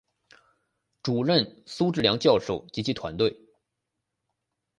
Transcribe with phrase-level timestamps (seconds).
[1.03, 3.39] 主任苏智良教授及其团队